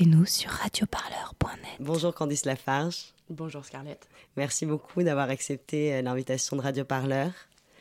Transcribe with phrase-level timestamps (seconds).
[0.00, 1.76] Écoutez-nous sur radioparleur.net.
[1.78, 3.12] Bonjour Candice Lafarge.
[3.28, 4.08] Bonjour Scarlett.
[4.34, 7.32] Merci beaucoup d'avoir accepté euh, l'invitation de Radio Parleur.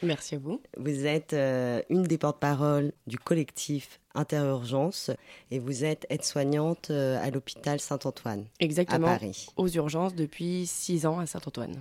[0.01, 0.61] Merci à vous.
[0.77, 5.11] Vous êtes euh, une des porte-paroles du collectif Interurgence
[5.51, 9.07] et vous êtes aide-soignante euh, à l'hôpital Saint-Antoine Exactement.
[9.07, 9.47] à Paris.
[9.55, 11.75] Aux urgences depuis six ans à Saint-Antoine.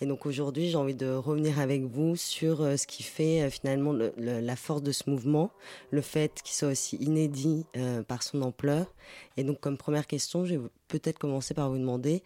[0.00, 3.92] Et donc aujourd'hui, j'ai envie de revenir avec vous sur euh, ce qui fait finalement
[3.92, 5.50] le, le, la force de ce mouvement,
[5.90, 7.64] le fait qu'il soit aussi inédit
[8.08, 8.92] par son ampleur.
[9.36, 12.22] Et donc comme première question, je vais peut-être commencer par vous demander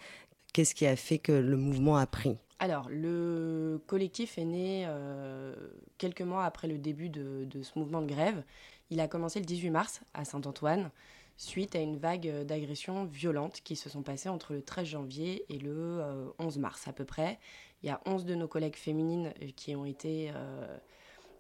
[0.52, 2.36] qu'est-ce qui a fait que le mouvement a pris?
[2.58, 5.54] Alors, le collectif est né euh,
[5.98, 8.42] quelques mois après le début de, ce mouvement de grève.
[8.90, 10.90] Il a commencé le 18 mars à Saint-Antoine,
[11.36, 15.58] suite à une vague d'agressions violentes qui se sont passées entre le 13 janvier et
[15.58, 17.40] le euh, 11 mars à peu près.
[17.82, 20.78] Il y a 11 de nos collègues féminines qui ont été euh,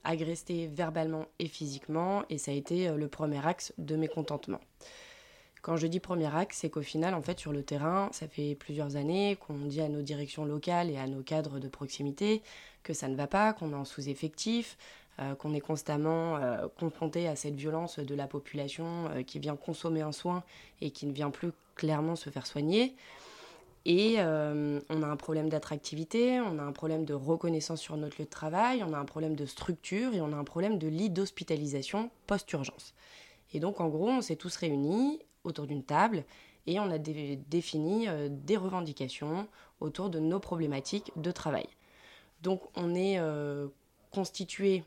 [0.02, 4.60] agressées verbalement et physiquement, et ça a été le premier axe de mécontentement.
[5.64, 8.54] Quand je dis premier axe, c'est qu'au final, en fait, sur le terrain, ça fait
[8.54, 12.42] plusieurs années qu'on dit à nos directions locales et à nos cadres de proximité
[12.82, 14.76] que ça ne va pas, qu'on est en sous-effectif,
[15.20, 19.56] euh, qu'on est constamment euh, confronté à cette violence de la population euh, qui vient
[19.56, 20.44] consommer un soin
[20.82, 22.94] et qui ne vient plus clairement se faire soigner.
[23.86, 28.24] Et on a un problème d'attractivité, on a un problème de reconnaissance sur notre lieu
[28.24, 31.08] de travail, on a un problème de structure et on a un problème de lit
[31.08, 32.94] d'hospitalisation post-urgence.
[33.52, 36.24] Et donc, en gros, on s'est tous réunis autour d'une table
[36.66, 39.48] et on a dé défini euh, des revendications
[39.80, 41.66] autour de nos problématiques de travail.
[42.42, 43.68] Donc on est euh,
[44.10, 44.84] constitué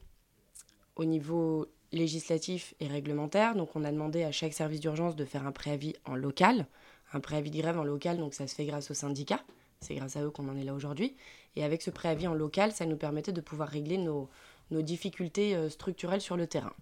[0.95, 5.45] au niveau législatif et réglementaire, donc on a demandé à chaque service d'urgence de faire
[5.45, 6.67] un préavis en local,
[7.13, 9.43] un préavis de grève en local, donc ça se fait grâce aux syndicats,
[9.79, 11.15] c'est grâce à eux qu'on en est là aujourd'hui,
[11.55, 14.29] et avec ce préavis en local, ça nous permettait de pouvoir régler nos,
[14.71, 16.73] nos difficultés euh, structurelles sur le terrain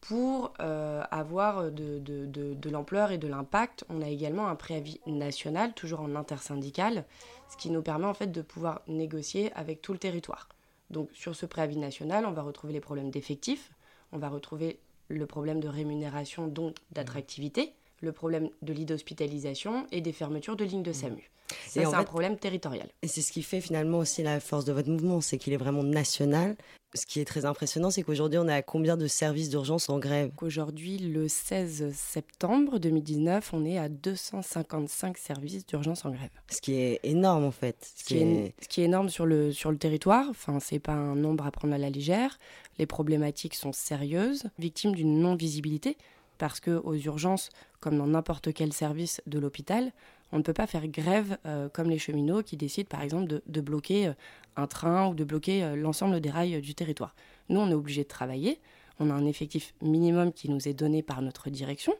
[0.00, 4.56] pour euh, avoir de, de, de, de l'ampleur et de l'impact, on a également un
[4.56, 7.04] préavis national, toujours en intersyndical,
[7.50, 10.48] ce qui nous permet en fait de pouvoir négocier avec tout le territoire.
[10.90, 13.70] Donc sur ce préavis national, on va retrouver les problèmes d'effectifs,
[14.12, 20.00] on va retrouver le problème de rémunération, donc d'attractivité, le problème de lit d'hospitalisation et
[20.00, 21.30] des fermetures de lignes de SAMU.
[21.66, 22.88] Ça, c'est un problème territorial.
[23.02, 25.58] Et c'est ce qui fait finalement aussi la force de votre mouvement, c'est qu'il est
[25.58, 26.56] vraiment national.
[26.94, 30.32] Ce qui est très impressionnant, c'est qu'aujourd'hui, on a combien de services d'urgence en grève?
[30.42, 36.30] Aujourd'hui, le 16 septembre 2019, on est à 255 services d'urgence en grève.
[36.48, 37.76] Ce qui est énorme, en fait.
[37.94, 38.22] Ce, ce qui, est...
[38.22, 38.54] est...
[38.60, 40.26] ce qui est énorme sur le, sur le territoire.
[40.30, 42.38] Enfin, c'est pas un nombre à prendre à la légère.
[42.80, 45.96] Les problématiques sont sérieuses, victimes d'une non-visibilité
[46.38, 47.50] parce qu'aux urgences,
[47.80, 49.92] comme dans n'importe quel service de l'hôpital,
[50.32, 53.42] on ne peut pas faire grève euh, comme les cheminots qui décident par exemple de,
[53.46, 54.12] de bloquer euh,
[54.56, 57.14] un train ou de bloquer euh, l'ensemble des rails du territoire.
[57.48, 58.60] Nous, on est obligé de travailler,
[58.98, 61.94] on a un effectif minimum qui nous est donné par notre direction,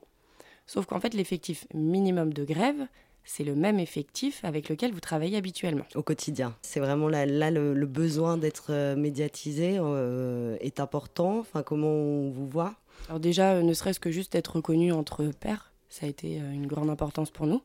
[0.66, 2.86] sauf qu'en fait l'effectif minimum de grève,
[3.24, 5.84] c'est le même effectif avec lequel vous travaillez habituellement.
[5.94, 6.56] Au quotidien.
[6.62, 11.38] C'est vraiment là, là le, le, besoin d'être médiatisé euh, est important.
[11.38, 12.74] Enfin, comment on vous voit?
[13.08, 16.91] Alors déjà, ne serait-ce que juste être reconnu entre pairs, ça a été une grande
[16.91, 17.62] importance pour nous.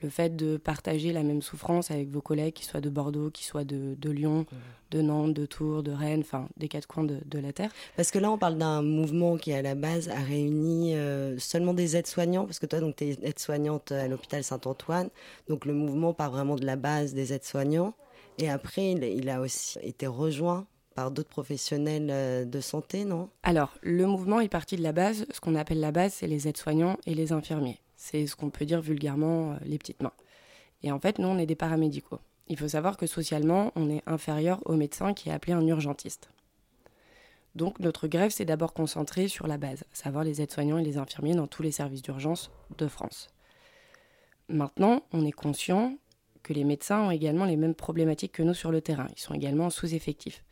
[0.00, 3.44] Le fait de partager la même souffrance avec vos collègues, qui soient de Bordeaux, qui
[3.44, 4.56] soient de, de Lyon, mmh.
[4.92, 7.70] de Nantes, de Tours, de Rennes, enfin des quatre coins de, de, la Terre.
[7.96, 11.74] Parce que là, on parle d'un mouvement qui, à la base, a réuni euh, seulement
[11.74, 15.08] des aides-soignants, parce que toi, tu es aide-soignante à l'hôpital Saint-Antoine,
[15.48, 17.94] donc le mouvement part vraiment de la base des aides-soignants.
[18.38, 20.66] Et après, il, il a aussi été rejoint
[20.98, 23.28] par d'autres professionnels euh, de santé, non?
[23.44, 25.26] Alors, le mouvement est parti de la base.
[25.30, 27.78] Ce qu'on appelle la base, c'est les aides-soignants et les infirmiers.
[27.98, 30.12] C'est ce qu'on peut dire vulgairement euh, les petites mains.
[30.82, 32.20] Et en fait, nous, on est des paramédicaux.
[32.46, 36.30] Il faut savoir que socialement, on est inférieur au médecin qui est appelé un urgentiste.
[37.56, 40.96] Donc notre grève s'est d'abord concentrée sur la base, à savoir les aides-soignants et les
[40.96, 43.28] infirmiers dans tous les services d'urgence de France.
[44.48, 45.98] Maintenant, on est conscient
[46.44, 49.08] que les médecins ont également les mêmes problématiques que nous sur le terrain.
[49.16, 50.44] Ils sont également sous-effectifs.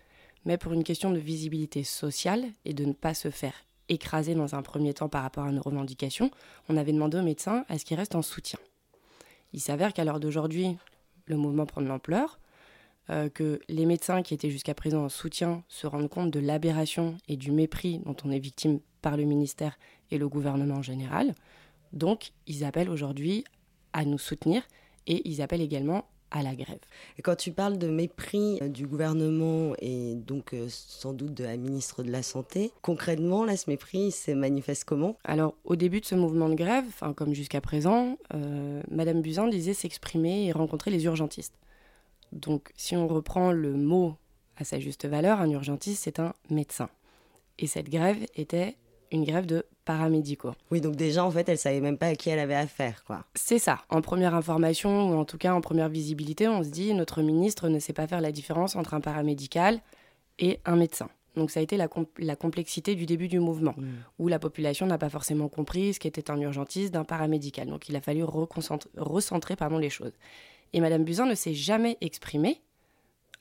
[0.44, 4.54] Mais pour une question de visibilité sociale et de ne pas se faire écrasé dans
[4.54, 6.30] un premier temps par rapport à nos revendications,
[6.68, 8.58] on avait demandé aux médecins à ce qu'ils restent en soutien?
[9.52, 10.76] Il s'avère qu'à l'heure d'aujourd'hui,
[11.26, 12.38] le mouvement prend de l'ampleur,
[13.10, 17.16] euh, que les médecins qui étaient jusqu'à présent en soutien se rendent compte de l'aberration
[17.28, 19.78] et du mépris dont on est victime par le ministère
[20.10, 21.34] et le gouvernement en général.
[21.92, 23.44] Donc, ils appellent aujourd'hui
[23.92, 24.62] à nous soutenir
[25.06, 26.78] et ils appellent également à la grève.
[27.18, 31.56] Et quand tu parles de mépris du gouvernement et donc euh, sans doute de la
[31.56, 35.16] ministre de la Santé, concrètement, là, ce mépris se manifeste comment?
[35.24, 39.48] Alors, au début de ce mouvement de grève, enfin, comme jusqu'à présent, euh, Madame Buzyn
[39.48, 41.54] disait s'exprimer et rencontrer les urgentistes.
[42.32, 44.16] Donc, si on reprend le mot
[44.56, 46.88] à sa juste valeur, un urgentiste, c'est un médecin.
[47.58, 48.76] Et cette grève était
[49.12, 50.52] une grève de paramédicaux.
[50.70, 53.24] Oui, donc déjà, en fait, elle savait même pas à qui elle avait affaire, quoi.
[53.34, 53.78] C'est ça.
[53.88, 57.70] En première information, ou en tout cas en première visibilité, on se dit notre ministre
[57.70, 59.80] ne sait pas faire la différence entre un paramédical
[60.38, 61.08] et un médecin.
[61.36, 63.84] Donc ça a été la, complexité du début du mouvement, mm.
[64.18, 67.68] où la population n'a pas forcément compris ce qu'était un urgentiste d'un paramédical.
[67.68, 70.12] Donc il a fallu recentrer pardon, les choses.
[70.72, 72.60] Et Madame Buzyn ne s'est jamais exprimée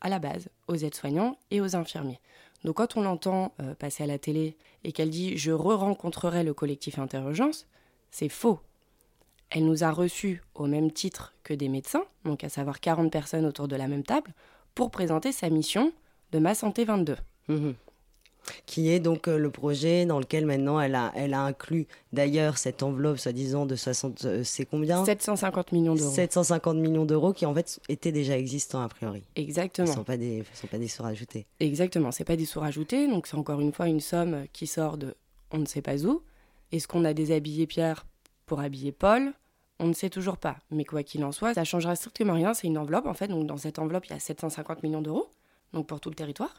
[0.02, 2.20] à la base aux aides-soignants et aux infirmiers.
[2.66, 6.56] Donc quand on l'entend euh, passer à la télé et qu'elle dit je re-rencontrerai le
[6.56, 7.68] collectif Interurgence,
[8.10, 8.60] c'est faux.
[9.52, 13.46] Elle nous a reçus au même titre que des médecins, donc à savoir 40 personnes
[13.46, 14.34] autour de la même table,
[14.74, 15.94] pour présenter sa mission
[16.32, 17.18] de Ma Santé 22
[18.66, 22.58] qui est donc euh, le projet dans lequel maintenant elle a, elle a inclus d'ailleurs
[22.58, 25.04] cette enveloppe soi-disant de 60, euh, c'est combien?
[25.04, 26.12] 750 millions d'euros.
[26.12, 29.24] 750 millions d'euros qui en fait étaient déjà existants a priori.
[29.36, 29.88] Exactement.
[29.88, 31.46] Ce ne sont pas des, sont pas des sous rajoutés.
[31.60, 34.98] Exactement, c'est pas des sous rajoutés, donc c'est encore une fois une somme qui sort
[34.98, 35.16] de
[35.52, 36.22] on ne sait pas où.
[36.72, 38.06] Est-ce qu'on a déshabillé Pierre
[38.46, 39.34] pour habiller Paul?
[39.80, 42.54] On ne sait toujours pas, mais quoi qu'il en soit, ça changera strictement rien.
[42.54, 45.30] C'est une enveloppe en fait, donc dans cette enveloppe il y a 750 millions d'euros,
[45.74, 46.54] donc pour tout le territoire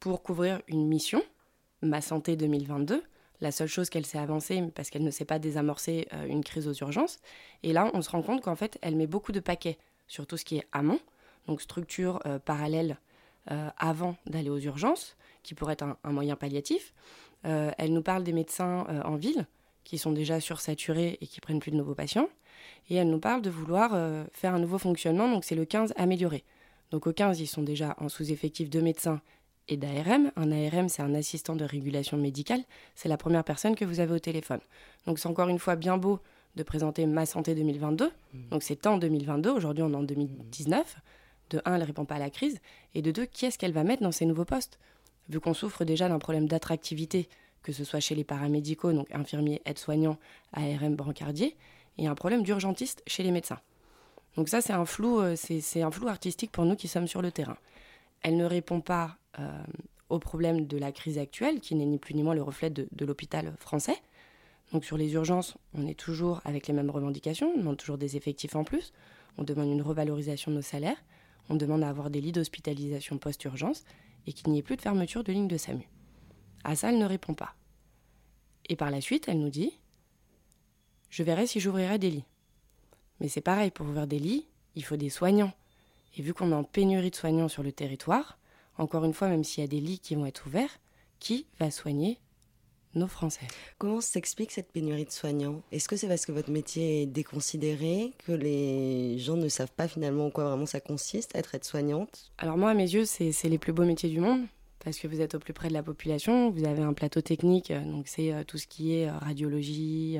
[0.00, 1.22] pour couvrir une mission,
[1.82, 3.02] Ma Santé 2022.
[3.40, 6.68] La seule chose qu'elle s'est avancée, parce qu'elle ne sait pas désamorcer euh, une crise
[6.68, 7.18] aux urgences.
[7.62, 9.78] Et là, on se rend compte qu'en fait, elle met beaucoup de paquets
[10.08, 11.00] sur tout ce qui est amont,
[11.46, 12.98] donc structure euh, parallèle
[13.50, 16.92] euh, avant d'aller aux urgences, qui pourrait être un, moyen palliatif.
[17.44, 19.46] elle nous parle des médecins en ville,
[19.84, 22.28] qui sont déjà sursaturés et qui prennent plus de nouveaux patients.
[22.90, 23.92] Et elle nous parle de vouloir
[24.32, 26.42] faire un nouveau fonctionnement, donc c'est le 15 amélioré.
[26.90, 29.20] Donc au 15, ils sont déjà en sous-effectif de médecins
[29.68, 30.32] et d'ARM.
[30.36, 32.62] Un ARM, c'est un assistant de régulation médicale.
[32.94, 34.60] C'est la première personne que vous avez au téléphone.
[35.06, 36.20] Donc c'est encore une fois bien beau
[36.56, 38.06] de présenter Ma Santé 2022.
[38.06, 38.48] Mmh.
[38.50, 40.96] Donc c'est en 2022, aujourd'hui on est en 2019.
[41.50, 42.58] De un, elle ne répond pas à la crise.
[42.94, 44.78] Et de deux, qui est-ce qu'elle va mettre dans ces nouveaux postes?
[45.28, 47.28] Vu qu'on souffre déjà d'un problème d'attractivité,
[47.62, 50.18] que ce soit chez les paramédicaux, donc infirmiers, aides-soignants,
[50.52, 51.56] ARM, brancardiers,
[51.98, 53.60] et un problème d'urgentiste chez les médecins.
[54.36, 57.22] Donc ça, c'est un flou, euh, c'est un flou artistique pour nous qui sommes sur
[57.22, 57.56] le terrain.
[58.22, 59.16] Elle ne répond pas
[60.08, 62.88] au problème de la crise actuelle, qui n'est ni plus ni moins le reflet de,
[63.04, 63.96] l'hôpital français.
[64.72, 68.16] Donc sur les urgences, on est toujours avec les mêmes revendications, on demande toujours des
[68.16, 68.92] effectifs en plus,
[69.38, 71.02] on demande une revalorisation de nos salaires,
[71.48, 73.84] on demande à avoir des lits d'hospitalisation post-urgence
[74.26, 75.88] et qu'il n'y ait plus de fermeture de ligne de SAMU.
[76.64, 77.54] À ça, elle ne répond pas.
[78.68, 79.78] Et par la suite, elle nous dit
[81.10, 82.24] Je verrai si j'ouvrirai des lits.
[83.20, 85.52] Mais c'est pareil, pour ouvrir des lits, il faut des soignants.
[86.16, 88.38] Et vu qu'on est en pénurie de soignants sur le territoire,
[88.78, 90.78] encore une fois, même s'il y a des lits qui vont être ouverts,
[91.18, 92.18] qui va soigner
[92.94, 93.46] nos Français?
[93.78, 95.62] Comment s'explique cette pénurie de soignants?
[95.70, 99.88] Est-ce que c'est parce que votre métier est déconsidéré, que les gens ne savent pas
[99.88, 102.32] finalement en quoi vraiment ça consiste, être aide-soignante?
[102.38, 104.46] Alors moi, à mes yeux, c'est les plus beaux métiers du monde,
[104.80, 107.70] parce que vous êtes au plus près de la population, vous avez un plateau technique,
[107.70, 110.18] euh, donc c'est euh, tout ce qui est euh, radiologie,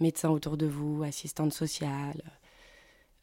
[0.00, 2.22] médecin autour de vous, assistante sociale,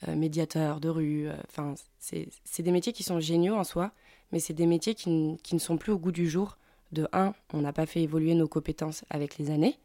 [0.08, 3.92] médiateur de rue, enfin, c'est des métiers qui sont géniaux en soi,
[4.32, 6.58] mais c'est des métiers qui, ne sont plus au goût du jour.
[6.92, 9.78] De un, on n'a pas fait évoluer nos compétences avec les années.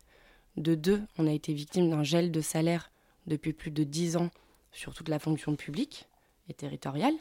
[0.56, 2.91] De deux, on a été victime d'un gel de salaire
[3.26, 4.31] depuis plus de dix ans
[4.73, 6.06] sur toute la fonction publique
[6.49, 7.15] et territoriale.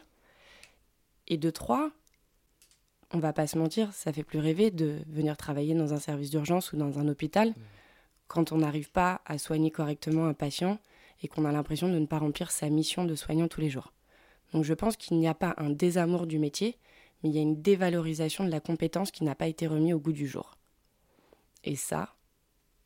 [1.28, 1.92] Et de trois,
[3.14, 6.30] on va pas se mentir, ça fait plus rêver de venir travailler dans un service
[6.30, 7.54] d'urgence ou dans un hôpital mmh.
[8.28, 10.80] quand on n'arrive pas à soigner correctement un patient
[11.22, 13.94] et qu'on a l'impression de ne pas remplir sa mission de soignant tous les jours.
[14.54, 16.78] Donc je pense qu'il n'y a pas un désamour du métier,
[17.22, 20.00] mais il y a une dévalorisation de la compétence qui n'a pas été remise au
[20.00, 20.58] goût du jour.
[21.64, 22.16] Et ça,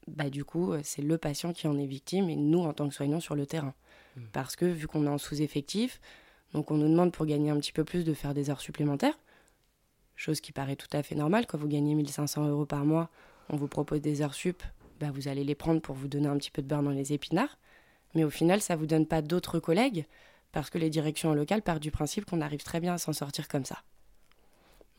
[0.07, 2.87] bah du coup, euh, c'est le patient qui en est victime et nous en tant
[2.87, 3.73] que soignants sur le terrain.
[4.15, 4.21] Mmh.
[4.33, 5.99] Parce que vu qu'on est en sous-effectif,
[6.53, 9.17] donc on nous demande pour gagner un petit peu plus de faire des heures supplémentaires,
[10.15, 11.45] chose qui paraît tout à fait normale.
[11.45, 13.09] Quand vous gagnez 1500 euros par mois,
[13.49, 14.63] on vous propose des heures sup,
[14.99, 17.13] bah vous allez les prendre pour vous donner un petit peu de beurre dans les
[17.13, 17.57] épinards.
[18.15, 20.05] Mais au final, ça ne vous donne pas d'autres collègues
[20.51, 23.47] parce que les directions locales partent du principe qu'on arrive très bien à s'en sortir
[23.47, 23.77] comme ça.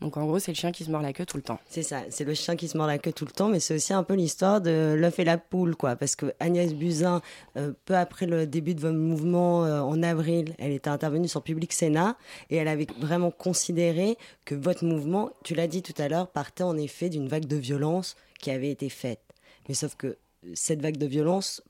[0.02, 1.60] Donc en gros, c'est le chien qui se mord la queue tout le temps.
[1.70, 3.76] C'est ça, c'est le chien qui se mord la queue tout le temps, mais c'est
[3.76, 5.94] aussi un peu l'histoire de l'œuf et la poule, quoi.
[5.94, 7.22] Parce que Agnès Buzyn,
[7.56, 11.42] euh, peu après le début de votre mouvement euh, en avril, elle était intervenue sur
[11.42, 12.16] Public Sénat
[12.50, 16.64] et elle avait vraiment considéré que votre mouvement, tu l'as dit tout à l'heure, partait
[16.64, 19.22] en effet d'une vague de violence qui avait été faite.
[19.68, 20.18] Mais sauf que
[20.54, 21.62] cette vague de violence,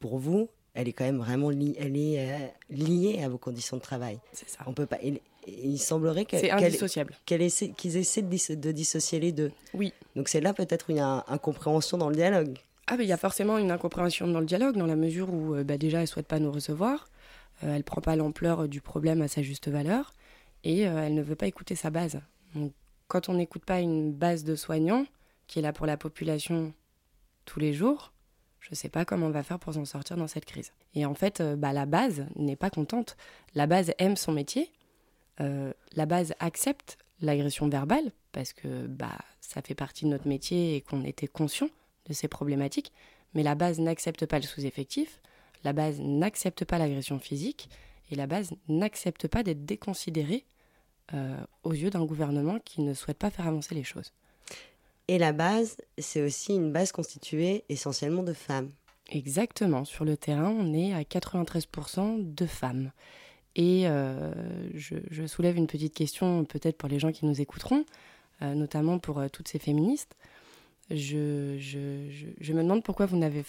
[0.00, 3.82] pour vous, elle est quand même vraiment elle est, euh, liée à vos conditions de
[3.82, 4.20] travail.
[4.32, 4.60] C'est ça.
[4.66, 4.98] On peut pas
[5.46, 7.14] il semblerait c'est indissociable.
[7.24, 7.42] qu'ils
[7.96, 9.50] essaient de, dissocier les deux.
[9.74, 9.92] Oui.
[10.14, 12.58] Donc c'est là peut-être une incompréhension dans le dialogue.
[12.86, 15.64] Ah, il y a forcément une incompréhension dans le dialogue, dans la mesure où euh,
[15.64, 17.08] bah, déjà elle ne souhaite pas nous recevoir,
[17.62, 20.14] euh, elle ne prend pas l'ampleur du problème à sa juste valeur,
[20.64, 22.20] et euh, elle ne veut pas écouter sa base.
[22.54, 22.72] Donc
[23.08, 25.06] quand on n'écoute pas une base de soignants,
[25.48, 26.72] qui est là pour la population
[27.44, 28.12] tous les jours,
[28.68, 30.72] Je ne sais pas comment on va faire pour s'en sortir dans cette crise.
[30.94, 33.16] Et en fait, euh, bah, la base n'est pas contente.
[33.54, 34.70] La base aime son métier.
[35.40, 40.76] Euh, la base accepte l'agression verbale parce que bah, ça fait partie de notre métier
[40.76, 41.70] et qu'on était conscient
[42.08, 42.92] de ces problématiques.
[43.32, 45.22] Mais la base n'accepte pas le sous-effectif.
[45.64, 47.70] La base n'accepte pas l'agression physique.
[48.10, 50.44] Et la base n'accepte pas d'être déconsidérée
[51.14, 54.12] euh, aux yeux d'un gouvernement qui ne souhaite pas faire avancer les choses.
[55.08, 58.70] Et la base, c'est aussi une base constituée essentiellement de femmes.
[59.10, 59.86] Exactement.
[59.86, 62.92] Sur le terrain, on est à 93% de femmes.
[63.56, 64.32] Et euh,
[64.74, 67.84] je, soulève une petite question, peut-être pour les gens qui nous écouteront,
[68.42, 70.14] euh, notamment pour euh, toutes ces féministes.
[70.90, 71.56] Je,
[72.52, 73.42] me demande pourquoi vous n'avez,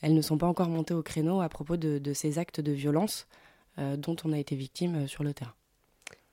[0.00, 2.72] elles ne sont pas encore montées au créneau à propos de, de ces actes de
[2.72, 3.26] violence
[3.78, 5.54] dont on a été victime sur le terrain.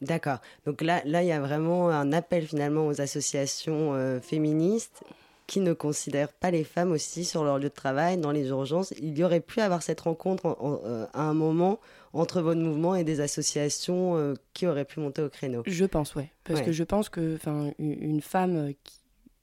[0.02, 0.38] D'accord.
[0.66, 5.04] Donc là, là, il y a vraiment un appel finalement aux associations euh, féministes
[5.46, 8.94] qui ne considèrent pas les femmes aussi sur leur lieu de travail, dans les urgences.
[9.02, 11.80] Il y aurait pu avoir cette rencontre euh, à un moment
[12.14, 15.64] entre votre mouvement et des associations euh, qui auraient pu monter au créneau.
[15.66, 16.26] Je pense, oui.
[16.44, 17.38] Parce que je pense que
[17.80, 19.00] une femme qui,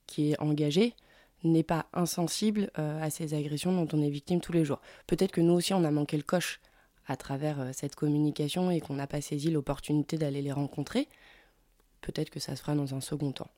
[0.07, 0.95] qui est engagée
[1.45, 4.81] n'est pas insensible à ces agressions dont on est victime tous les jours.
[5.07, 6.61] Peut-être que nous aussi, on a manqué le coche
[7.07, 11.09] à travers euh, cette communication et qu'on n'a pas saisi l'opportunité d'aller les rencontrer,
[12.01, 13.51] peut-être que ça se fera dans un second temps.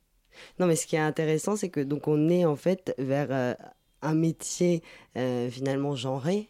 [0.59, 3.53] Non, mais ce qui est intéressant, c'est que donc on est en fait vers euh,
[4.01, 4.83] un métier
[5.17, 6.49] euh, finalement genré,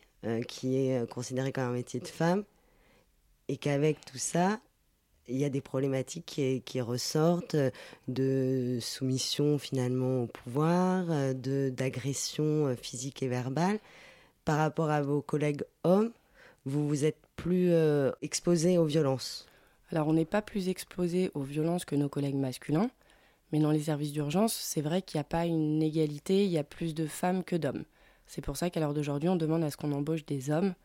[0.50, 2.44] qui est considéré comme un métier de femme,
[3.48, 4.60] et qu'avec tout ça,
[5.30, 7.56] il y a des problématiques qui, qui, ressortent
[8.10, 13.80] de soumission finalement au pouvoir, de d'agression physique et verbale
[14.44, 16.12] par rapport à vos collègues hommes
[16.66, 19.48] vous vous êtes plus euh, exposé aux violences
[19.92, 22.90] Alors on n'est pas plus exposé aux violences que nos collègues masculins,
[23.52, 26.58] mais dans les services d'urgence, c'est vrai qu'il n'y a pas une égalité, il y
[26.58, 27.86] a plus de femmes que d'hommes.
[28.28, 30.76] C'est pour ça qu'à l'heure d'aujourd'hui, on demande à ce qu'on embauche des hommes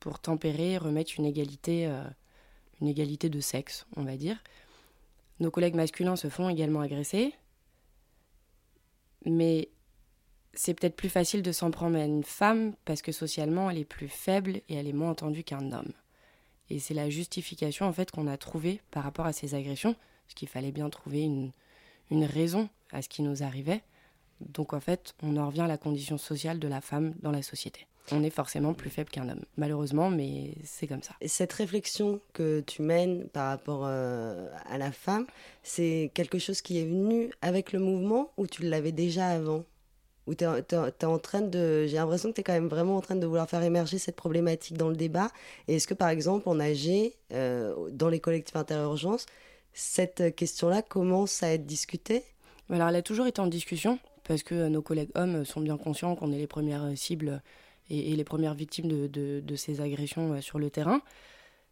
[0.00, 2.02] pour tempérer, remettre une égalité, euh,
[2.80, 4.42] une égalité de sexe, on va dire.
[5.40, 7.34] Nos collègues masculins se font également agresser,
[9.26, 9.68] mais
[10.56, 13.84] c'est peut-être plus facile de s'en prendre à une femme parce que socialement elle est
[13.84, 15.92] plus faible et elle est moins entendue qu'un homme.
[16.70, 19.94] Et c'est la justification en fait qu'on a trouvée par rapport à ces agressions,
[20.26, 21.52] parce qu'il fallait bien trouver une,
[22.10, 23.82] raison à ce qui nous arrivait.
[24.40, 27.42] Donc en fait, on en revient à la condition sociale de la femme dans la
[27.42, 27.86] société.
[28.12, 31.14] On est forcément plus faible qu'un homme, malheureusement, mais c'est comme ça.
[31.20, 35.26] Et cette réflexion que tu mènes par rapport euh, à la femme,
[35.64, 39.64] c'est quelque chose qui est venu avec le mouvement ou tu l'avais déjà avant?
[40.26, 41.86] Où tu en train de.
[41.86, 44.16] J'ai l'impression que tu es quand même vraiment en train de vouloir faire émerger cette
[44.16, 45.30] problématique dans le débat.
[45.68, 49.26] Est-ce que, par exemple, en AG, euh, dans les collectifs interurgences,
[49.72, 52.24] cette question-là commence à être discutée?
[52.70, 56.16] Alors, elle a toujours été en discussion, parce que nos collègues hommes sont bien conscients
[56.16, 57.42] qu'on est les premières cibles
[57.88, 61.00] et, les premières victimes de, ces agressions euh, sur le terrain.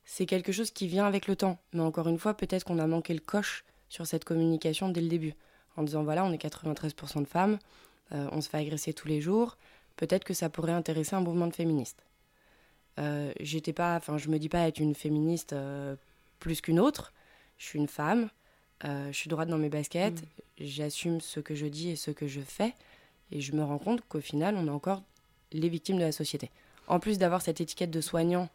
[0.04, 1.58] C'est quelque chose qui vient avec le temps.
[1.72, 5.08] Mais encore une fois, peut-être qu'on a manqué le coche sur cette communication dès le
[5.08, 5.34] début.
[5.76, 7.58] En disant, voilà, on est 93% de femmes
[8.12, 9.56] euh, on se fait agresser tous les jours,
[9.96, 12.04] peut-être que ça pourrait intéresser un mouvement de féministes.
[12.98, 15.96] Euh, j'étais pas, enfin, je me dis pas être une féministe euh,
[16.38, 17.12] plus qu'une autre.
[17.58, 18.28] Je suis une femme,
[18.82, 20.26] je suis droite dans mes baskets, mm.
[20.60, 22.74] j'assume ce que je dis et ce que je fais,
[23.32, 25.02] et je me rends compte qu'au final, on est encore
[25.52, 26.50] les victimes de la société.
[26.88, 28.50] En plus d'avoir cette étiquette de soignant,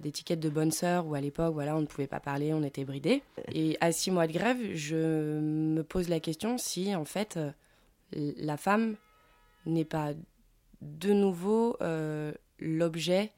[0.00, 2.84] d'étiquette de bonne sœur, où à l'époque, voilà, on ne pouvait pas parler, on était
[2.84, 3.22] bridé.
[3.52, 7.38] Et à six mois de grève, je me pose la question si, en fait,
[8.12, 8.96] la femme
[9.66, 10.12] n'est pas
[10.80, 13.32] de nouveau euh, l'objet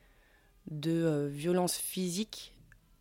[0.70, 2.54] de euh, violences physiques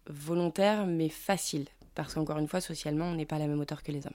[0.08, 1.68] volontaires mais faciles.
[1.96, 4.14] Parce qu'encore une fois, socialement, on n'est pas à la même hauteur que les hommes.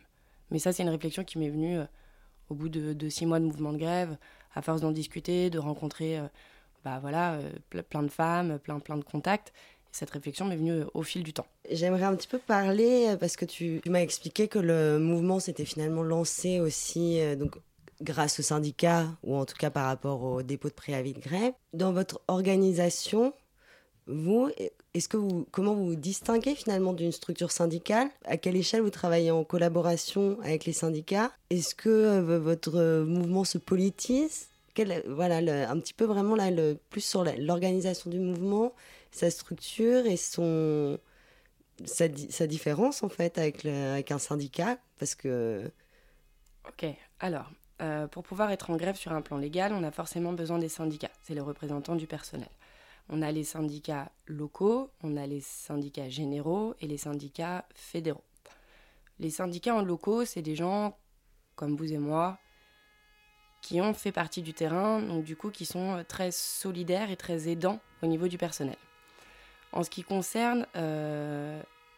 [0.51, 1.85] Mais ça, c'est une réflexion qui m'est venue euh,
[2.49, 4.17] au bout de, six mois de mouvement de grève,
[4.55, 6.21] à force d'en discuter, de rencontrer
[6.85, 7.39] bah, voilà,
[7.89, 9.53] plein de femmes, plein, plein de contacts
[9.95, 11.47] cette réflexion m'est venue au fil du temps.
[11.71, 15.65] J'aimerais un petit peu parler, euh, parce que tu, m'as expliqué que le mouvement s'était
[15.65, 17.55] finalement lancé aussi euh, donc,
[18.03, 21.53] grâce au syndicat, ou en tout cas par rapport au dépôt de préavis de grève.
[21.75, 23.33] Dans votre organisation,
[24.09, 24.51] vous,
[24.95, 28.09] est-ce que vous, comment vous vous distinguez finalement d'une structure syndicale?
[28.25, 31.31] À quelle échelle vous travaillez en collaboration avec les syndicats?
[31.51, 34.49] Est-ce que euh, votre mouvement se politise?
[35.07, 38.73] Voilà, un petit peu vraiment là, le, plus sur l'organisation du mouvement
[39.15, 40.99] sa structure et son
[41.85, 42.09] sa,
[42.47, 45.71] différence en fait avec, avec un syndicat parce que
[46.69, 46.87] ok
[47.21, 47.49] alors
[47.81, 50.69] euh, pour pouvoir être en grève sur un plan légal on a forcément besoin des
[50.69, 51.13] syndicats.
[51.23, 52.49] C'est les représentants du personnel.
[53.09, 58.25] On a les syndicats locaux on a les syndicats généraux et les syndicats fédéraux.
[59.21, 60.99] Les syndicats en locaux c'est des gens
[61.55, 62.39] comme vous et moi
[63.63, 67.49] qui ont fait partie du terrain, donc du coup qui sont très solidaires et très
[67.49, 68.77] aidants au niveau du personnel.
[69.75, 70.67] En ce qui concerne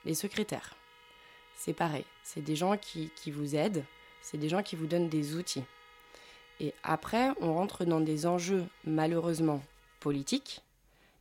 [0.05, 0.75] les secrétaires,
[1.55, 2.05] c'est pareil.
[2.25, 3.85] C'est des gens qui, qui vous aident,
[4.23, 5.63] c'est des gens qui vous donnent des outils.
[6.59, 9.63] Et après, on rentre dans des enjeux malheureusement
[10.01, 10.63] politiques.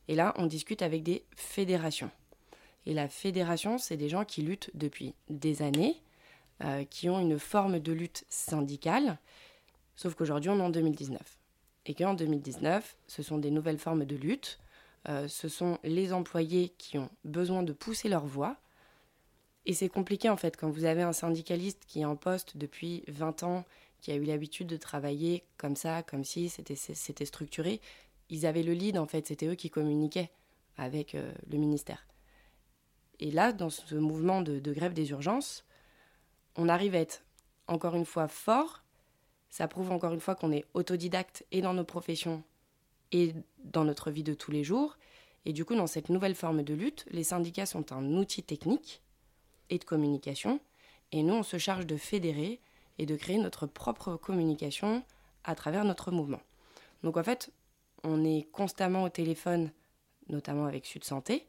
[0.08, 2.10] Et là, on discute avec des fédérations.
[2.86, 6.00] Et la fédération, c'est des gens qui luttent depuis des années,
[6.64, 9.18] euh, qui ont une forme de lutte syndicale.
[9.96, 11.20] Sauf qu'aujourd'hui, on est en 2019.
[11.86, 14.58] Et qu'en 2019, ce sont des nouvelles formes de lutte.
[15.08, 18.56] Euh, ce sont les employés qui ont besoin de pousser leur voix,
[19.66, 23.02] et c'est compliqué en fait quand vous avez un syndicaliste qui est en poste depuis
[23.08, 23.64] 20 ans,
[24.00, 27.80] qui a eu l'habitude de travailler comme ça, comme si c'était structuré.
[28.30, 30.30] Ils avaient le lead en fait, c'était eux qui communiquaient
[30.76, 32.06] avec euh, le ministère.
[33.18, 35.64] Et là, dans ce mouvement de, de grève des urgences,
[36.54, 37.22] on arrive à être
[37.66, 38.82] encore une fois fort.
[39.48, 42.44] Ça prouve encore une fois qu'on est autodidacte et dans nos professions
[43.12, 43.34] et
[43.64, 44.96] dans notre vie de tous les jours.
[45.44, 49.02] Et du coup, dans cette nouvelle forme de lutte, les syndicats sont un outil technique
[49.70, 50.60] et de communication.
[51.12, 52.60] Et nous, on se charge de fédérer
[52.98, 55.04] et de créer notre propre communication
[55.44, 56.40] à travers notre mouvement.
[57.02, 57.52] Donc en fait,
[58.02, 59.70] on est constamment au téléphone,
[60.28, 61.46] notamment avec Sud Santé,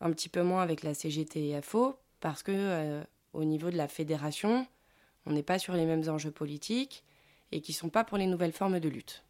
[0.00, 3.76] un petit peu moins avec la CGT et FO, parce que euh, au niveau de
[3.76, 4.66] la fédération,
[5.26, 7.04] on n'est pas sur les mêmes enjeux politiques
[7.52, 9.25] et qui ne sont pas pour les nouvelles formes de lutte.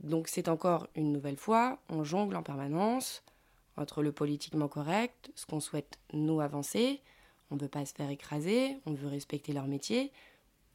[0.00, 3.22] Donc c'est encore une nouvelle fois, on jongle en permanence,
[3.76, 7.00] entre le politiquement correct, ce qu'on souhaite nous avancer,
[7.50, 10.12] on ne veut pas se faire écraser, on veut respecter leur métier,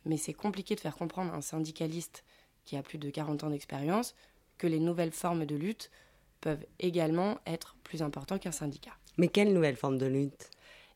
[0.06, 2.24] mais c'est compliqué de faire comprendre à un syndicaliste
[2.66, 4.16] qui a plus de 40 ans d'expérience
[4.58, 5.92] que les nouvelles formes de lutte
[6.42, 8.92] peuvent également être plus importantes qu'un syndicat.
[9.18, 10.50] Mais quelle nouvelle forme de lutte?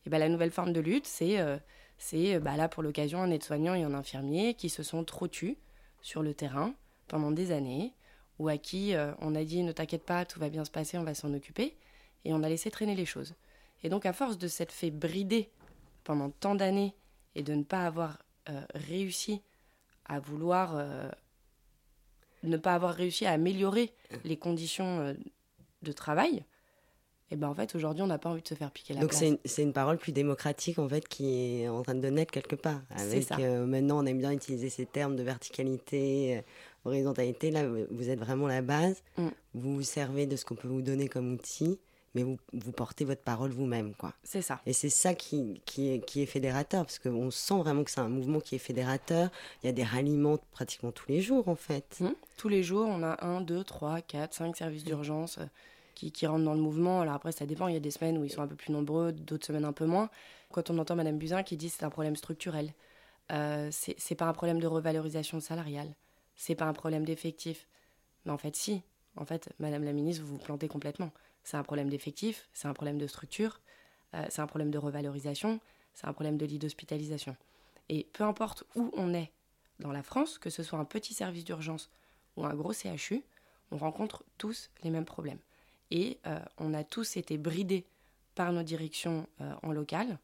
[0.04, 1.58] Et eh ben, La nouvelle forme de lutte, c'est euh,
[1.98, 5.56] c'est bah, là pour l'occasion un aide-soignant et un infirmier qui se sont trop tus
[6.02, 6.74] sur le terrain
[7.08, 7.94] pendant des années,
[8.38, 10.98] ou à qui euh, on a dit ne t'inquiète pas, tout va bien se passer,
[10.98, 11.76] on va s'en occuper,
[12.24, 13.34] et on a laissé traîner les choses.
[13.82, 15.50] Et donc à force de s'être fait brider
[16.04, 16.94] pendant tant d'années
[17.34, 18.18] et de ne pas avoir
[18.48, 19.42] euh, réussi
[20.06, 21.08] à vouloir euh,
[22.42, 23.92] ne pas avoir réussi à améliorer
[24.24, 25.16] les conditions
[25.82, 26.44] de travail,
[27.32, 29.12] et ben en fait aujourd'hui on n'a pas envie de se faire piquer la Donc
[29.12, 32.54] c'est une, une, parole plus démocratique en fait qui est en train de naître quelque
[32.54, 32.82] part.
[32.90, 36.44] Avec maintenant on aime bien utiliser ces termes de verticalité,
[36.86, 37.50] horizontalité.
[37.50, 39.02] Là vous êtes vraiment la base.
[39.18, 39.28] Mm.
[39.54, 41.78] Vous vous servez de ce qu'on peut vous donner comme outil
[42.16, 44.14] mais vous, vous portez votre parole vous-même, quoi.
[44.24, 44.62] C'est ça.
[44.64, 48.00] Et c'est ça qui, qui, est, qui est fédérateur, parce qu'on sent vraiment que c'est
[48.00, 49.28] un mouvement qui est fédérateur.
[49.62, 51.98] Il y a des ralliements pratiquement tous les jours, en fait.
[52.00, 52.08] Mmh.
[52.38, 55.44] Tous les jours, on a un, deux, trois, quatre, cinq services d'urgence euh,
[55.94, 57.02] qui, qui, rentrent dans le mouvement.
[57.02, 57.68] Alors après, ça dépend.
[57.68, 59.74] Il y a des semaines où ils sont un peu plus nombreux, d'autres semaines un
[59.74, 60.08] peu moins.
[60.52, 62.72] Quand on entend Madame Buzyn qui dit que c'est un problème structurel,
[63.30, 65.94] euh, c'est pas un problème de revalorisation salariale,
[66.36, 67.66] c'est pas un problème d'effectif.
[68.24, 68.82] Mais en fait, si.
[69.16, 71.10] En fait, Madame la ministre, vous vous plantez complètement.
[71.42, 73.60] C'est un problème d'effectif, c'est un problème de structure,
[74.14, 75.60] euh, c'est un problème de revalorisation,
[75.94, 77.36] c'est un problème de lit d'hospitalisation.
[77.88, 79.32] Et peu importe où on est
[79.78, 81.90] dans la France, que ce soit un petit service d'urgence
[82.36, 83.22] ou un gros CHU,
[83.70, 85.38] on rencontre tous les mêmes problèmes.
[85.90, 87.86] Et euh, on a tous été bridés
[88.34, 90.18] par nos directions euh, en local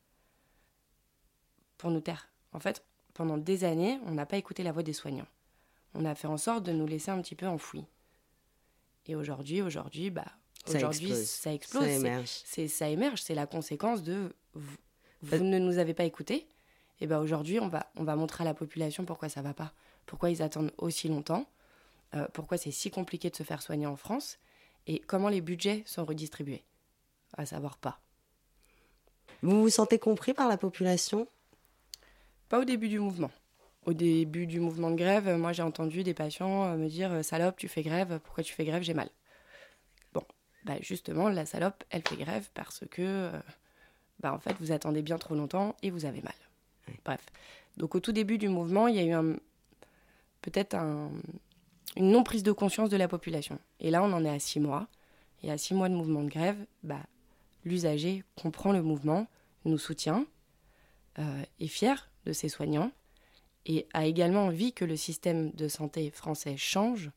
[1.79, 2.29] pour nous taire.
[2.53, 5.27] En fait, pendant des années, on n'a pas écouté la voix des soignants.
[5.95, 7.85] On a fait en sorte de nous laisser un petit peu enfouis.
[9.07, 10.27] Et aujourd'hui, aujourd'hui, bah,
[10.69, 11.83] Aujourd'hui, ça explose.
[11.83, 12.29] Ça émerge.
[12.45, 13.21] C'est, ça émerge.
[13.21, 14.77] C'est la conséquence de vous,
[15.23, 16.47] ne nous avez pas écoutés.
[17.01, 19.73] Et ben aujourd'hui, on va, on va montrer à la population pourquoi ça va pas,
[20.07, 21.49] pourquoi ils attendent aussi longtemps,
[22.15, 24.39] euh, pourquoi c'est si compliqué de se faire soigner en France
[24.87, 26.63] et comment les budgets sont redistribués.
[27.37, 27.99] À savoir pas.
[29.43, 31.27] Vous vous sentez compris par la population?
[32.49, 33.31] Pas au début du mouvement.
[33.85, 37.23] Au début du mouvement de grève, moi j'ai entendu des patients euh, me dire euh,
[37.23, 39.09] Salope, tu fais grève, pourquoi tu fais grève, j'ai mal?
[40.65, 43.41] Bah justement, la salope, elle fait grève parce que, euh,
[44.21, 46.35] bah en fait, vous attendez bien trop longtemps et vous avez mal.
[47.05, 47.21] Bref.
[47.77, 49.33] Donc au tout début du mouvement, il y a eu un,
[50.41, 51.11] peut-être un,
[51.97, 53.59] une non-prise de conscience de la population.
[53.81, 54.87] Et là, on en est à six mois.
[55.43, 57.03] Et à six mois de mouvement de grève, bah,
[57.65, 59.27] l'usager comprend le mouvement,
[59.65, 60.27] nous soutient,
[61.19, 62.93] euh, est fier de ses soignants
[63.67, 67.11] et a également envie que le système de santé français change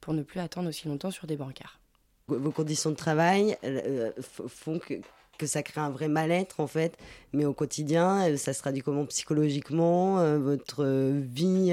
[0.00, 1.80] pour ne plus attendre aussi longtemps sur des bancards
[2.28, 4.94] vos conditions de travail euh, font que,
[5.38, 6.96] que, ça crée un vrai mal-être en fait,
[7.32, 9.06] mais au quotidien, euh, ça se traduit comment?
[9.06, 11.72] Psychologiquement euh, Votre vie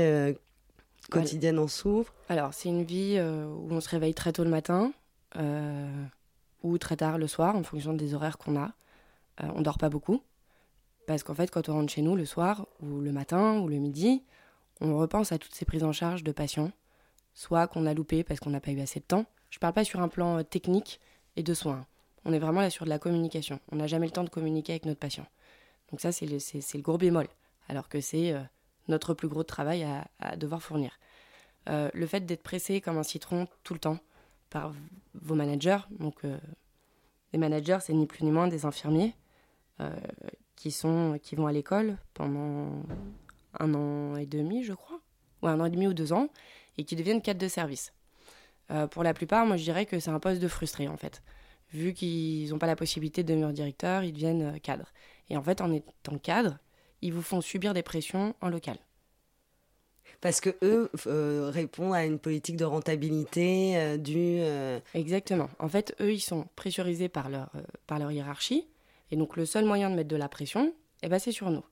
[1.09, 2.13] quotidienne en souffre?
[2.29, 4.91] Alors, c'est une vie où on se réveille très tôt le matin
[6.63, 8.71] ou très tard le soir en fonction des horaires qu'on a.
[9.41, 10.21] on dort pas beaucoup
[11.05, 13.77] parce qu'en fait, quand on rentre chez nous le soir ou le matin ou le
[13.77, 14.23] midi,
[14.81, 16.71] on repense à toutes ces prises en charge de patients,
[17.33, 19.25] soit qu'on a loupé parce qu'on n'a pas eu assez de temps.
[19.49, 20.99] Je ne parle pas sur un plan euh, technique
[21.35, 21.85] et de soins.
[22.25, 23.59] On est vraiment là sur de la communication.
[23.71, 25.25] On n'a jamais le temps de communiquer avec notre patient.
[25.91, 27.27] Donc ça, c'est le, le, gros bémol,
[27.69, 28.41] alors que c'est euh,
[28.87, 29.85] notre plus gros travail
[30.19, 30.99] à, devoir fournir.
[31.69, 33.99] Euh, le fait d'être pressé comme un citron tout le temps
[34.49, 34.73] par
[35.13, 36.21] vos managers, donc
[37.33, 39.15] les managers, c'est ni plus ni moins des infirmiers
[40.55, 42.83] qui, sont, qui vont à l'école pendant
[43.59, 44.99] un an et demi, je crois,
[45.41, 46.29] ou un an et demi ou deux ans,
[46.77, 47.93] et qui deviennent cadres de service.
[48.71, 51.21] Euh, pour la plupart, moi je dirais que c'est un poste de frustré en fait.
[51.71, 54.91] Vu qu'ils n'ont pas la possibilité de devenir directeur, ils deviennent euh, cadres.
[55.29, 56.57] Et en fait, en étant cadre,
[57.01, 58.77] ils vous font subir des pressions en local.
[60.21, 64.39] Parce que eux euh, répondent à une politique de rentabilité du.
[64.93, 65.49] Exactement.
[65.59, 67.51] En fait, eux, ils sont pressurisés par leur,
[67.85, 68.65] par leur hiérarchie.
[69.11, 71.63] Et donc, le seul moyen de mettre de la pression, eh ben, c'est sur nous.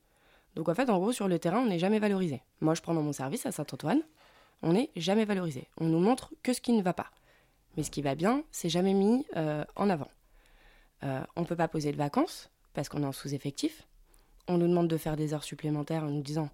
[0.55, 2.41] Donc, en fait, en gros, sur le terrain, on n'est jamais valorisé.
[2.61, 4.01] Moi, je prends dans mon service à Saint-Antoine
[4.63, 5.67] on n'est jamais valorisé.
[5.77, 7.11] On nous montre que ce qui ne va pas.
[7.75, 10.09] Mais ce qui va bien, c'est jamais mis euh, en avant.
[11.03, 13.85] Euh, on ne peut pas poser de vacances parce qu'on est en sous-effectif.
[14.47, 16.49] On nous demande de faire des heures supplémentaires en nous disant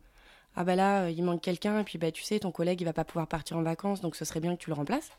[0.55, 2.85] Ah bah là, euh, il manque quelqu'un, et puis bah tu sais, ton collègue il
[2.85, 5.11] va pas pouvoir partir en vacances, donc ce serait bien que tu le remplaces.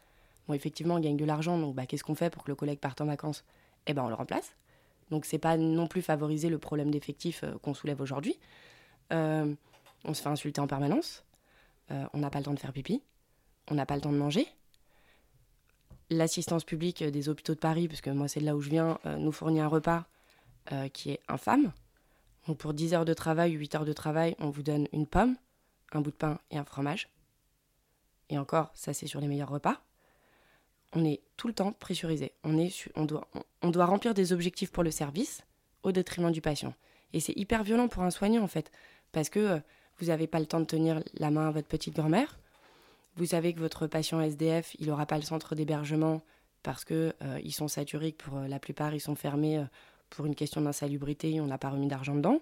[0.49, 2.81] Bon, effectivement, on gagne de l'argent, donc bah, qu'est-ce qu'on fait pour que le collègue
[2.81, 3.45] parte en vacances?
[3.87, 4.57] Eh ben on le remplace.
[5.11, 8.39] Donc c'est pas non plus favoriser le problème d'effectif qu'on soulève aujourd'hui.
[9.11, 11.25] on se fait insulter en permanence.
[11.91, 13.03] Euh, on n'a pas le temps de faire pipi,
[13.69, 14.47] on n'a pas le temps de manger.
[16.09, 19.17] L'assistance publique des hôpitaux de Paris, puisque moi c'est de là où je viens, euh,
[19.17, 20.07] nous fournit un repas
[20.73, 21.73] euh, qui est infâme.
[22.47, 25.37] Donc pour 10 heures de travail, 8 heures de travail, on vous donne une pomme,
[25.93, 27.09] un bout de pain et un fromage.
[28.29, 29.81] Et encore, ça c'est sur les meilleurs repas.
[30.93, 32.33] On est tout le temps pressurisé.
[32.45, 33.29] On, est, on, doit,
[33.63, 35.43] on doit remplir des objectifs pour le service
[35.83, 36.75] au détriment du patient.
[37.13, 38.71] Et c'est hyper violent pour un soignant en fait.
[39.13, 39.61] Parce que
[39.99, 42.39] vous n'avez pas le temps de tenir la main à votre petite grand-mère.
[43.17, 46.23] Vous savez que votre patient SDF, il n'aura pas le centre d'hébergement
[46.63, 49.65] parce qu'ils euh, ils sont saturés, pour euh, la plupart, ils sont fermés euh,
[50.11, 52.41] pour une question d'insalubrité, on n'a pas remis d'argent dedans.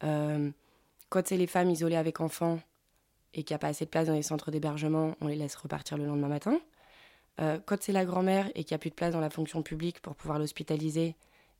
[0.00, 2.58] quand c'est les femmes isolées avec enfants
[3.34, 5.54] et qu'il n'y a pas assez de place dans les centres d'hébergement, on les laisse
[5.54, 6.58] repartir le lendemain matin.
[7.38, 10.00] Quand c'est la grand-mère et qu'il n'y a plus de place dans la fonction publique
[10.00, 11.14] pour pouvoir l'hospitaliser,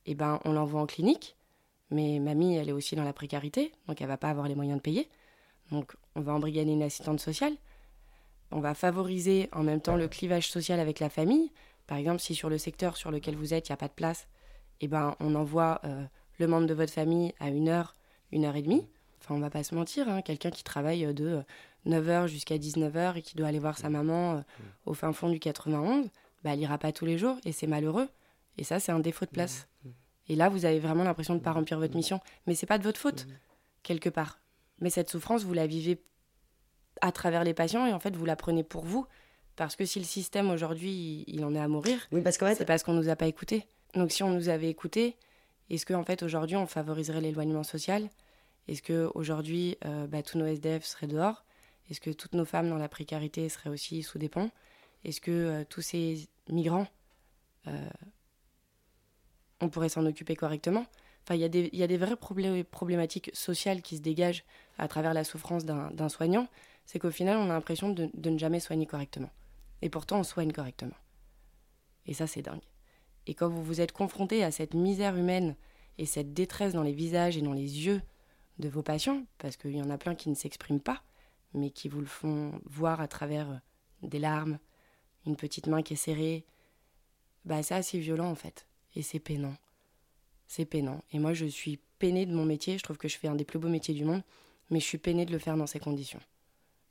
[0.06, 1.36] eh ben, on l'envoie en clinique.
[1.90, 4.78] Mais mamie, elle est aussi dans la précarité, donc elle va pas avoir les moyens
[4.78, 5.08] de payer.
[5.70, 7.54] Donc on va embrigader une assistante sociale.
[8.50, 11.50] On va favoriser en même temps le clivage social avec la famille.
[11.86, 13.92] Par exemple, si sur le secteur sur lequel vous êtes, il n'y a pas de
[13.92, 14.26] place,
[14.80, 16.04] eh ben, on envoie euh,
[16.38, 17.94] le membre de votre famille à une heure,
[18.32, 18.86] une heure et demie.
[19.20, 20.22] Enfin, on va pas se mentir, hein.
[20.22, 21.42] quelqu'un qui travaille de
[21.86, 24.40] 9h jusqu'à 19h et qui doit aller voir sa maman euh,
[24.86, 26.08] au fin fond du 91,
[26.44, 28.08] bah, elle ira pas tous les jours et c'est malheureux.
[28.56, 29.68] Et ça, c'est un défaut de place.
[30.28, 32.20] Et là, vous avez vraiment l'impression de ne pas remplir votre mission.
[32.46, 33.26] Mais c'est pas de votre faute,
[33.82, 34.40] quelque part.
[34.80, 36.02] Mais cette souffrance, vous la vivez
[37.00, 39.06] à travers les patients et en fait, vous la prenez pour vous.
[39.56, 42.84] Parce que si le système aujourd'hui, il en est à mourir, oui, parce c'est parce
[42.84, 43.66] qu'on nous a pas écoutés.
[43.94, 45.16] Donc si on nous avait écoutés,
[45.68, 48.08] est-ce qu'en fait aujourd'hui on favoriserait l'éloignement social?
[48.68, 51.44] Est-ce que aujourd'hui euh, bah, tous nos SDF seraient dehors?
[51.90, 54.50] Est-ce que toutes nos femmes dans la précarité seraient aussi sous des ponts?
[55.04, 56.86] Est-ce que euh, tous ces migrants
[57.66, 57.88] euh,
[59.60, 60.86] on pourrait s'en occuper correctement?
[61.24, 61.42] Enfin, il
[61.76, 64.44] y, a des vraies problématiques sociales qui se dégagent
[64.78, 66.48] à travers la souffrance d'un soignant.
[66.86, 69.28] C'est qu'au final, on a l'impression de, ne jamais soigner correctement.
[69.82, 70.94] Et pourtant, on soigne correctement.
[72.06, 72.62] Et ça, c'est dingue.
[73.26, 75.54] Et quand vous vous êtes confronté à cette misère humaine
[75.98, 78.00] et cette détresse dans les visages et dans les yeux
[78.58, 81.02] de vos patients, parce qu'il y en a plein qui ne s'expriment pas,
[81.54, 83.60] mais qui vous le font voir à travers
[84.02, 84.58] des larmes,
[85.26, 86.44] une petite main qui est serrée,
[87.44, 89.56] bah c'est assez violent en fait et c'est peinant.
[90.46, 91.02] C'est peinant.
[91.12, 92.78] Et moi, je suis peinée de mon métier.
[92.78, 94.22] Je trouve que je fais un des plus beaux métiers du monde,
[94.70, 96.20] mais je suis peinée de le faire dans ces conditions.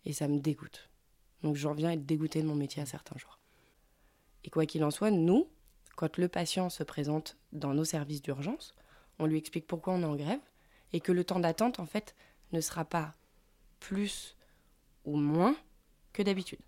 [0.05, 0.89] Et ça me dégoûte.
[1.41, 3.39] Donc j'en viens à être dégoûtée de mon métier à certains jours.
[4.43, 5.49] Et quoi qu'il en soit, nous,
[5.95, 8.75] quand le patient se présente dans nos services d'urgence,
[9.19, 10.39] on lui explique pourquoi on est en grève
[10.93, 12.15] et que le temps d'attente, en fait,
[12.53, 13.15] ne sera pas
[13.79, 14.36] plus
[15.07, 15.55] ou moins
[16.13, 16.59] que d'habitude.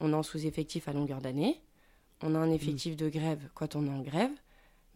[0.00, 1.62] On est en sous-effectif à longueur d'année,
[2.22, 4.32] on a un effectif de grève quand on est en grève,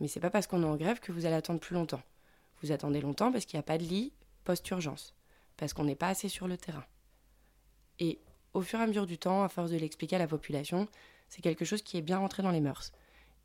[0.01, 2.03] mais c'est pas parce qu'on est en grève que vous allez attendre plus longtemps.
[2.63, 4.13] Vous attendez longtemps parce qu'il n'y a pas de lit
[4.45, 5.15] post-urgence,
[5.57, 6.85] parce qu'on n'est pas assez sur le terrain.
[7.99, 8.19] Et
[8.55, 10.89] au fur et à mesure du temps, à force de l'expliquer à la population,
[11.29, 12.93] c'est quelque chose qui est bien rentré dans les mœurs.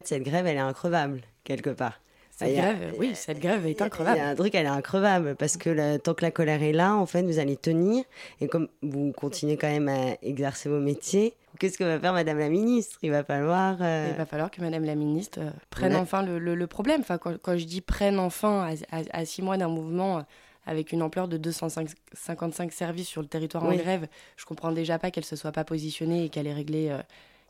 [0.01, 1.99] Cette grève, elle est increvable, quelque part.
[2.39, 4.17] Cette grève, oui, cette grève est increvable.
[4.17, 6.71] Il y a un truc, elle est increvable, parce que tant que la colère est
[6.71, 8.05] là, en fait, vous allez tenir.
[8.39, 12.39] Et comme vous continuez quand même à exercer vos métiers, qu'est-ce que va faire Madame
[12.39, 12.97] la Ministre?
[13.01, 13.77] Il va falloir...
[13.81, 17.01] Euh, Il va falloir que Madame la Ministre euh, prenne enfin le, le, problème.
[17.01, 20.23] Enfin, quand, quand, je dis prenne enfin à, à, six mois d'un mouvement
[20.65, 25.11] avec une ampleur de 255 services sur le territoire en grève, je comprends déjà pas
[25.11, 27.01] qu'elle se soit pas positionnée et qu'elle ait réglé, euh,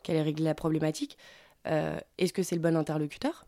[0.02, 1.18] qu'elle ait réglé la problématique.
[1.68, 3.46] Euh, est-ce que c'est le bon interlocuteur?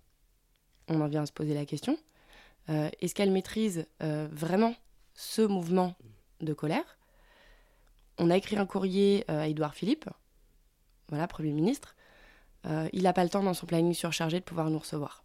[0.91, 1.97] On en vient à se poser la question.
[2.69, 4.75] Euh, est-ce qu'elle maîtrise vraiment
[5.15, 5.95] ce mouvement
[6.41, 6.97] de colère?
[8.17, 10.09] On a écrit un courrier à Édouard Philippe,
[11.09, 11.95] voilà, Premier ministre.
[12.93, 15.23] il n'a pas le temps dans son planning surchargé de pouvoir nous recevoir.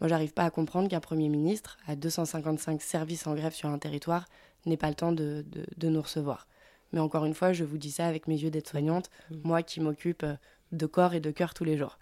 [0.00, 3.78] Moi, j'arrive pas à comprendre qu'un Premier ministre, à 255 services en grève sur un
[3.78, 4.26] territoire,
[4.66, 5.44] n'ait pas le temps de,
[5.82, 6.46] nous recevoir.
[6.92, 9.36] Mais encore une fois, je vous dis ça avec mes yeux d'aide-soignante, mmh.
[9.44, 10.36] moi qui m'occupe euh,
[10.72, 11.98] de corps et de cœur tous les jours.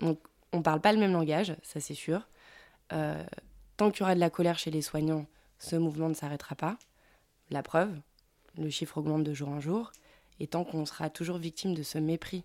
[0.00, 0.18] Donc,
[0.52, 2.26] on parle pas le même langage, ça c'est sûr.
[2.92, 3.22] Euh,
[3.76, 5.26] tant qu'il y aura de la colère chez les soignants,
[5.58, 6.78] ce mouvement ne s'arrêtera pas.
[7.50, 7.94] La preuve,
[8.56, 9.92] le chiffre augmente de jour en jour.
[10.40, 12.44] Et tant qu'on sera toujours victime de ce mépris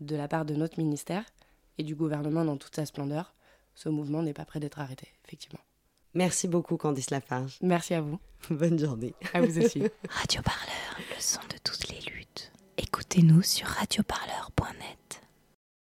[0.00, 1.24] de la part de notre ministère,
[1.78, 3.34] et du gouvernement dans toute sa splendeur,
[3.74, 5.60] ce mouvement n'est pas prêt d'être arrêté, effectivement.
[6.14, 7.58] Merci beaucoup, Candice Lafarge.
[7.62, 8.18] Merci à vous.
[8.50, 9.14] Bonne journée.
[9.32, 9.82] À vous aussi.
[10.08, 12.52] Radio Parleur, le son de toutes les luttes.
[12.76, 15.01] Écoutez-nous sur radioparleur.net.